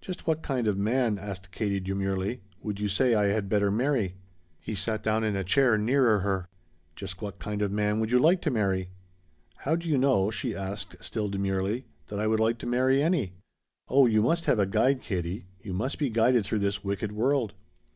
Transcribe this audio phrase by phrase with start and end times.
[0.00, 4.14] "Just what kind of man," asked Katie demurely, "would you say I had better marry?"
[4.60, 6.46] He sat down in a chair nearer her.
[6.94, 8.90] "Just what kind of man would you like to marry?"
[9.66, 13.32] "How do you know," she asked, still demurely, "that I would like to marry any?"
[13.88, 15.46] "Oh you must have a guide, Katie.
[15.60, 17.54] You must be guided through this wicked world."